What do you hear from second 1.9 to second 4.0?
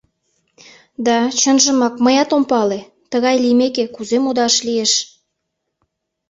мыят ом пале, тыгай лиймеке,